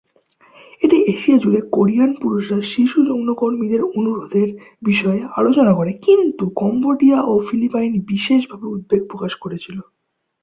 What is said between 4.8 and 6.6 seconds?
বিষয়ে আলোচনা করে, কিন্তু